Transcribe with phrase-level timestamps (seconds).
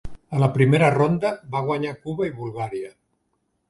[0.37, 2.95] A la primera ronda, va guanyar Cuba i Bulgària.